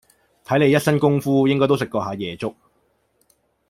[0.45, 2.55] 睇你一身功夫，應該係食過吓夜粥